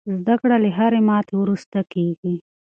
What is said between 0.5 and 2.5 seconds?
له هرې ماتې وروسته کېږي.